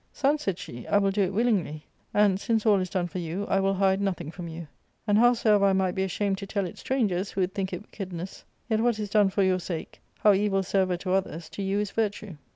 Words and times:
"Son," 0.11 0.35
said 0.39 0.57
she," 0.57 0.87
I 0.87 0.97
will 0.97 1.11
do 1.11 1.21
it 1.21 1.31
willingly, 1.31 1.85
and, 2.11 2.39
since 2.39 2.65
all 2.65 2.79
is 2.79 2.89
done 2.89 3.05
for 3.05 3.19
you, 3.19 3.45
I 3.45 3.59
will 3.59 3.75
hide 3.75 4.01
nothing 4.01 4.31
from 4.31 4.47
you. 4.47 4.67
And 5.05 5.15
howsoever 5.19 5.63
I 5.63 5.73
might 5.73 5.93
be 5.93 6.01
ashamed 6.01 6.39
to 6.39 6.47
tell 6.47 6.65
it 6.65 6.79
strangers, 6.79 7.29
who 7.29 7.41
would 7.41 7.53
think 7.53 7.71
it 7.71 7.81
wickedness, 7.83 8.43
yet 8.67 8.79
what 8.81 8.97
is 8.97 9.11
done 9.11 9.29
for 9.29 9.43
your 9.43 9.59
sake, 9.59 10.01
how 10.21 10.33
evil 10.33 10.63
soever 10.63 10.97
to 10.97 11.13
others, 11.13 11.49
to 11.49 11.61
you 11.61 11.77
is 11.79 11.91
virtue. 11.91 12.37